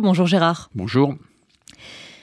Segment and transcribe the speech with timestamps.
[0.00, 0.70] Bonjour Gérard.
[0.76, 1.16] Bonjour.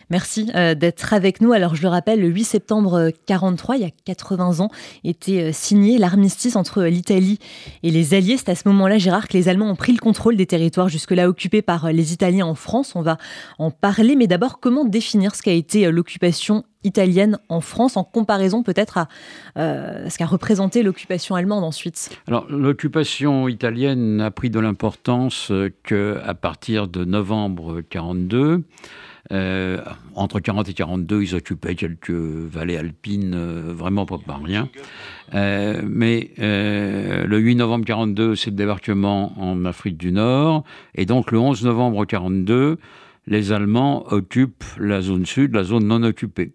[0.10, 1.52] Merci euh, d'être avec nous.
[1.52, 4.70] Alors je le rappelle, le 8 septembre 43, il y a 80 ans,
[5.04, 7.38] était euh, signé l'armistice entre l'Italie
[7.84, 8.38] et les Alliés.
[8.38, 11.28] C'est à ce moment-là, Gérard, que les Allemands ont pris le contrôle des territoires jusque-là
[11.28, 12.96] occupés par euh, les Italiens en France.
[12.96, 13.18] On va
[13.60, 18.64] en parler, mais d'abord, comment définir ce qu'a été l'occupation italienne en France en comparaison
[18.64, 19.08] peut-être à
[19.56, 25.52] ce qu'a représenté l'occupation allemande ensuite Alors l'occupation italienne n'a pris de l'importance
[25.84, 28.64] qu'à partir de novembre 42.
[29.32, 29.82] Euh,
[30.14, 34.70] entre 40 et 42, ils occupaient quelques vallées alpines, euh, vraiment pas par rien.
[35.34, 40.64] Euh, mais le 8 novembre 42, c'est le débarquement en Afrique du Nord.
[40.94, 42.78] Et donc le 11 novembre 42,
[43.28, 46.54] les Allemands occupent la zone sud, la zone non occupée.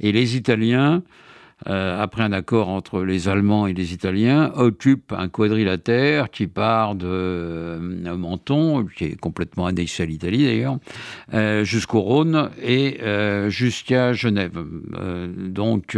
[0.00, 1.02] Et les Italiens
[1.68, 6.94] euh, après un accord entre les Allemands et les Italiens, occupe un quadrilatère qui part
[6.94, 10.78] de euh, Menton, qui est complètement annexé à l'Italie d'ailleurs,
[11.34, 12.98] euh, jusqu'au Rhône et
[13.48, 14.64] jusqu'à Genève.
[15.36, 15.96] donc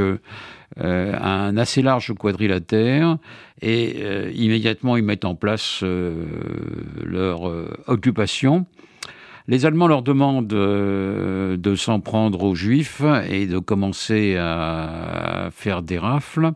[0.76, 3.18] un assez large quadrilatère
[3.62, 7.42] et immédiatement ils mettent en place leur
[7.86, 8.66] occupation.
[9.46, 15.82] Les Allemands leur demandent euh, de s'en prendre aux Juifs et de commencer à faire
[15.82, 16.52] des rafles.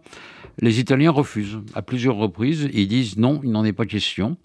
[0.61, 2.69] Les Italiens refusent à plusieurs reprises.
[2.72, 4.39] Ils disent non, il n'en est pas question.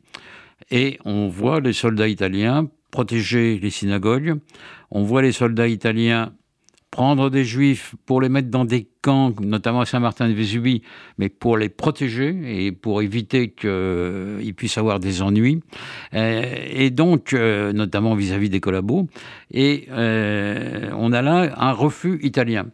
[0.71, 4.35] Et on voit les soldats italiens protéger les synagogues.
[4.91, 6.33] On voit les soldats italiens
[6.93, 10.83] prendre des juifs pour les mettre dans des camps, notamment à Saint-Martin-de-Vésubie,
[11.17, 15.63] mais pour les protéger et pour éviter qu'ils puissent avoir des ennuis.
[16.13, 19.07] Euh, et donc, euh, notamment vis-à-vis des collabos.
[19.49, 22.67] Et euh, on a là un refus italien.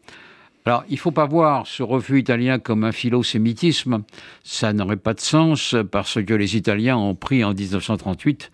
[0.65, 4.03] Alors, il ne faut pas voir ce refus italien comme un philosémitisme.
[4.43, 8.51] Ça n'aurait pas de sens parce que les Italiens ont pris en 1938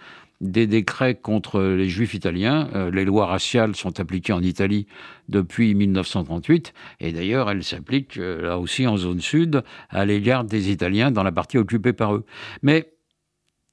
[0.51, 2.69] des décrets contre les juifs italiens.
[2.75, 4.88] Euh, les lois raciales sont appliquées en Italie
[5.29, 10.72] depuis 1938 et d'ailleurs elles s'appliquent euh, là aussi en zone sud à l'égard des
[10.72, 12.25] Italiens dans la partie occupée par eux.
[12.61, 12.91] Mais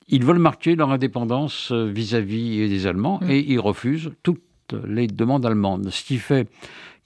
[0.09, 3.31] ils veulent marquer leur indépendance euh, vis-à-vis des Allemands mmh.
[3.31, 4.43] et ils refusent toutes
[4.87, 5.91] les demandes allemandes.
[5.91, 6.49] Ce qui fait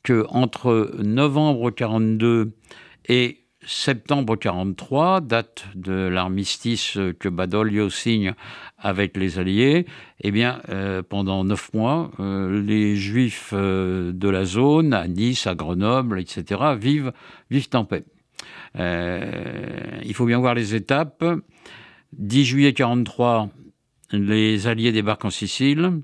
[0.03, 2.53] que entre novembre 42
[3.09, 8.35] et septembre 43, date de l'armistice que Badoglio signe
[8.79, 9.87] avec les Alliés,
[10.21, 15.47] eh bien, euh, pendant neuf mois, euh, les Juifs euh, de la zone, à Nice,
[15.47, 17.13] à Grenoble, etc., vivent,
[17.51, 18.05] vivent en paix.
[18.77, 21.25] il faut bien voir les étapes.
[22.13, 23.51] 10 juillet 43,
[24.13, 26.03] les Alliés débarquent en Sicile.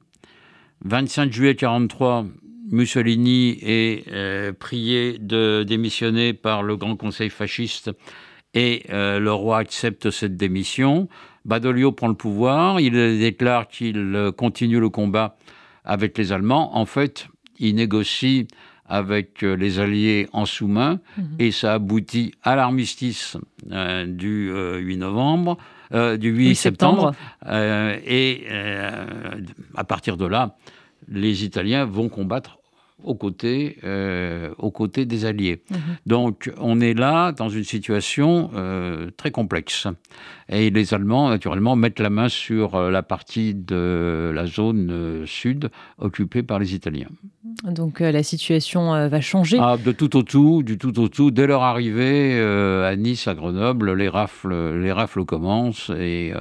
[0.85, 2.27] 25 juillet 43,
[2.73, 7.91] Mussolini est euh, prié de démissionner par le Grand Conseil fasciste
[8.55, 11.09] et euh, le roi accepte cette démission.
[11.45, 15.37] Badoglio prend le pouvoir, il déclare qu'il continue le combat
[15.85, 16.75] avec les Allemands.
[16.77, 17.29] En fait,
[17.59, 18.49] il négocie
[18.87, 21.25] avec euh, les Alliés en sous-main mhm.
[21.41, 25.59] et ça aboutit à l'armistice du 8 novembre,
[25.93, 27.13] du 8 septembre.
[27.47, 28.47] et
[29.77, 30.57] à partir de là,
[31.09, 32.59] les Italiens vont combattre
[33.05, 35.63] aux côtés, euh, aux côtés des Alliés.
[35.71, 35.79] Mhm.
[36.07, 39.87] Donc on est là dans une situation euh, très complexe.
[40.49, 45.71] Et les Allemands, naturellement, mettent la main sur euh, la partie de la zone sud
[45.99, 47.09] occupée par les Italiens.
[47.65, 51.31] Donc la situation va changer ah, De tout au tout, du tout au tout.
[51.31, 56.33] Dès leur arrivée à Nice, à Grenoble, les rafles, les rafles commencent et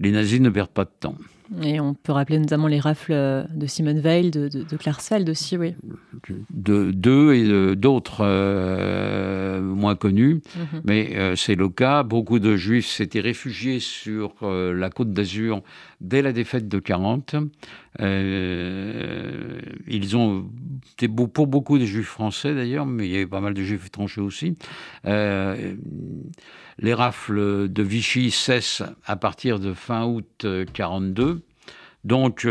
[0.00, 1.16] les nazis ne perdent pas de temps.
[1.62, 3.12] Et on peut rappeler notamment les rafles
[3.54, 5.74] de Simone Weil, de, de, de aussi, oui.
[6.50, 8.24] De d'eux et d'autres
[9.54, 10.82] euh, moins connus, mhm.
[10.84, 12.02] mais euh, c'est le cas.
[12.02, 15.62] Beaucoup de Juifs s'étaient réfugiés sur euh, la côte d'Azur
[16.00, 17.36] dès la défaite de 40.
[18.00, 20.46] ils ont
[20.92, 23.86] été pour beaucoup de Juifs français d'ailleurs, mais il y avait pas mal de Juifs
[23.86, 24.56] étrangers aussi.
[25.04, 31.42] les rafles de Vichy cessent à partir de fin août 42
[32.04, 32.46] donc,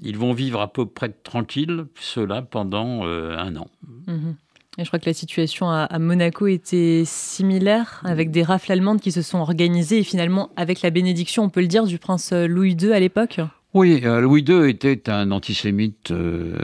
[0.00, 3.68] ils vont vivre à peu près tranquilles, cela, pendant euh, un an.
[4.06, 4.36] Mhm.
[4.78, 9.12] Et je crois que la situation à, Monaco était similaire, avec des rafles allemandes qui
[9.12, 12.72] se sont organisées, et finalement, avec la bénédiction, on peut le dire, du prince Louis
[12.72, 13.40] II à l'époque
[13.74, 16.56] oui, Louis II était un antisémite, euh,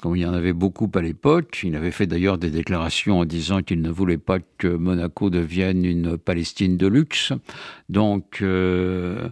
[0.00, 1.60] comme il y en avait beaucoup à l'époque.
[1.64, 5.86] Il avait fait d'ailleurs des déclarations en disant qu'il ne voulait pas que Monaco devienne
[5.86, 7.32] une Palestine de luxe.
[7.88, 9.30] Donc, euh,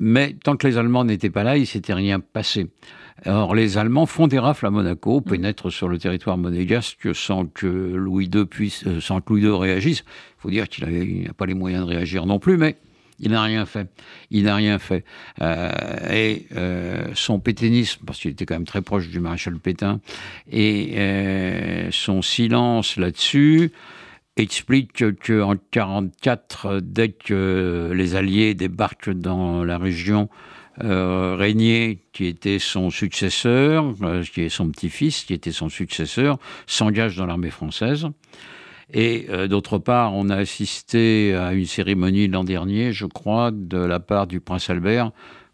[0.00, 2.68] mais tant que les Allemands n'étaient pas là, il s'était rien passé.
[3.24, 5.30] Or, les Allemands font des rafles à Monaco, mm.
[5.30, 9.56] pénètrent sur le territoire monégasque sans que Louis II puisse, euh, sans que Louis II
[9.56, 10.00] réagisse.
[10.00, 12.76] Il faut dire qu'il n'a pas les moyens de réagir non plus, mais
[13.18, 13.88] Il n'a rien fait.
[14.30, 15.04] Il n'a rien fait.
[16.10, 16.46] et
[17.14, 20.00] son pétainisme, parce qu'il était quand même très proche du maréchal Pétain,
[20.50, 23.70] et son silence là-dessus,
[24.36, 30.28] explique qu'en 1944, dès que les Alliés débarquent dans la région,
[30.82, 36.38] euh, Régnier, qui était son successeur, euh, qui est son petit-fils, qui était son successeur,
[36.66, 38.08] s'engage dans l'armée française.
[38.92, 43.78] Et euh, d'autre part, on a assisté à une cérémonie l'an dernier, je crois, de
[43.78, 45.12] la part du prince Albert,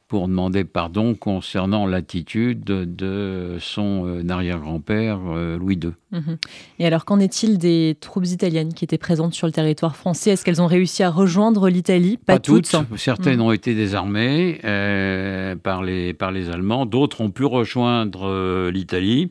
[0.09, 5.93] pour demander pardon concernant l'attitude de son euh, arrière-grand-père euh, Louis II.
[6.13, 6.39] Mhm.
[6.79, 10.31] Et alors, qu'en est-il des troupes italiennes qui étaient présentes sur le territoire français?
[10.31, 12.17] Est-ce qu'elles ont réussi à rejoindre l'Italie?
[12.17, 12.75] Pas, toutes.
[12.97, 19.31] Certaines ont été désarmées euh, par, les, par les Allemands, d'autres ont pu rejoindre l'Italie.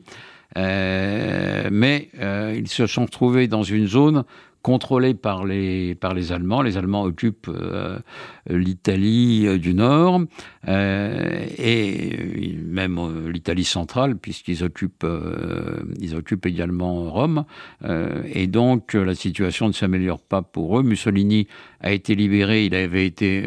[0.56, 2.08] Mais
[2.56, 4.24] ils se sont trouvés dans une zone
[4.62, 6.62] contrôlé par les, par les Allemands.
[6.62, 7.98] Les Allemands occupent euh,
[8.48, 10.22] l'Italie euh, du Nord
[10.66, 15.06] euh, et même l'Italie centrale, puisqu'ils occupent,
[16.00, 17.44] ils occupent également Rome.
[18.32, 20.82] et donc la situation ne s'améliore pas pour eux.
[20.82, 21.46] Mussolini
[21.80, 23.44] a été libéré, il avait été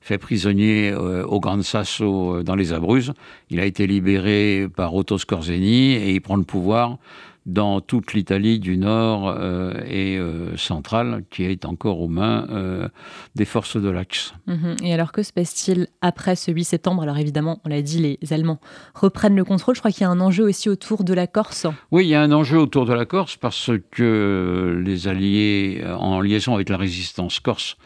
[0.00, 3.12] fait prisonnier au Grand Sasso dans les Abruzzes.
[3.50, 6.98] Il a été libéré par Otto Scorzeni et il prend le pouvoir
[7.46, 12.88] dans toute l'Italie du Nord euh, et euh, centrale, qui est encore aux mains euh,
[13.34, 14.34] des forces de l'Axe.
[14.46, 14.76] Mhm.
[14.84, 17.02] Et alors que se passe-t-il après ce 8 septembre?
[17.02, 18.60] Alors évidemment, on l'a dit, les Allemands
[18.94, 19.74] reprennent le contrôle.
[19.74, 21.66] Je crois qu'il y a un enjeu aussi autour de la Corse.
[21.90, 26.20] Oui, il y a un enjeu autour de la Corse parce que les Alliés, en
[26.20, 27.76] liaison avec la résistance corse,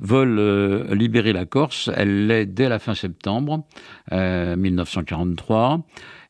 [0.00, 1.90] veulent libérer la Corse.
[1.94, 3.64] Elle l'est dès la fin septembre
[4.10, 5.84] 1943.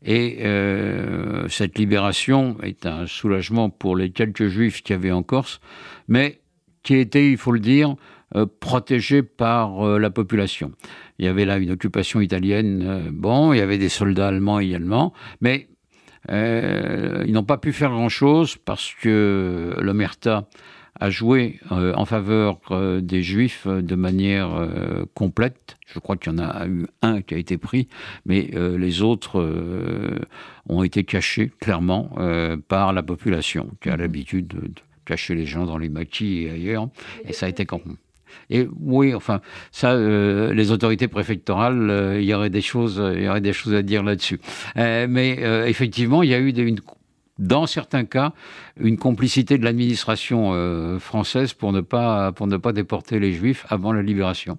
[0.04, 5.60] Et euh, cette libération est un soulagement pour les quelques juifs qui avaient en Corse,
[6.06, 6.40] mais
[6.82, 7.96] qui était, il faut le dire,
[8.36, 10.72] euh, protégés par euh, la population.
[11.18, 15.12] Il y avait là une occupation italienne, bon, il y avait des soldats allemands également,
[15.40, 15.68] mais
[16.30, 20.46] ils n'ont pas pu faire grand-chose parce que l'Omerta
[21.00, 24.68] a joué euh, en faveur euh, des Juifs euh, de manière
[25.14, 25.76] complète.
[25.86, 27.88] Je crois qu'il y en a eu un qui a été pris,
[28.26, 29.42] mais les autres
[30.68, 32.10] ont été cachés clairement
[32.68, 34.00] par la population, qui a mhm.
[34.00, 34.70] l'habitude de,
[35.04, 36.88] cacher les gens dans les maquis et ailleurs.
[37.24, 37.80] Et ça a été quand
[38.50, 39.40] et oui, enfin,
[39.72, 43.82] ça, les autorités préfectorales, il y aurait des choses, il y aurait des choses à
[43.82, 44.40] dire là-dessus.
[44.76, 46.80] mais effectivement, il y a eu une
[47.38, 48.32] dans certains cas,
[48.80, 53.66] une complicité de l'administration euh, française pour ne, pas, pour ne pas déporter les juifs
[53.68, 54.56] avant la libération.